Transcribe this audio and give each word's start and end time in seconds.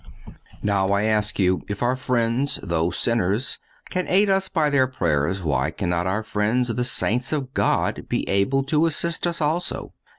Now 0.63 0.87
I 0.87 1.03
ask 1.03 1.37
you, 1.37 1.61
if 1.69 1.83
our 1.83 1.95
friends, 1.95 2.59
though 2.63 2.89
sinners, 2.89 3.59
can 3.91 4.07
aid 4.07 4.31
us 4.31 4.49
by 4.49 4.71
their 4.71 4.87
prayers, 4.87 5.43
why 5.43 5.69
cannot 5.69 6.07
our 6.07 6.23
friends, 6.23 6.69
the 6.69 6.83
saints 6.83 7.31
of 7.31 7.53
God, 7.53 8.09
be 8.09 8.27
able 8.27 8.63
to 8.63 8.87
assist 8.87 9.27
us 9.27 9.41
also? 9.41 9.93